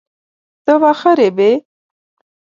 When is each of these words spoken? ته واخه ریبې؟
ته 0.65 0.73
واخه 0.81 1.11
ریبې؟ 1.19 1.51